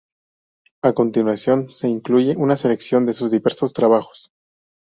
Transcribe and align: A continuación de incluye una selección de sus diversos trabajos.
A 0.81 0.93
continuación 0.93 1.67
de 1.67 1.87
incluye 1.87 2.35
una 2.35 2.57
selección 2.57 3.05
de 3.05 3.13
sus 3.13 3.29
diversos 3.29 3.71
trabajos. 3.71 4.31